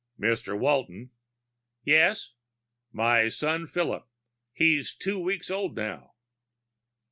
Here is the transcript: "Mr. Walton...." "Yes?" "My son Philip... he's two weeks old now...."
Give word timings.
"Mr. 0.19 0.57
Walton...." 0.57 1.11
"Yes?" 1.83 2.31
"My 2.91 3.29
son 3.29 3.67
Philip... 3.67 4.07
he's 4.51 4.95
two 4.95 5.19
weeks 5.19 5.51
old 5.51 5.75
now...." 5.75 6.15